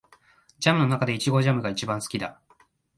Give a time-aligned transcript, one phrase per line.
[0.57, 2.41] ジャムの中でイチゴジャムが一番好きだ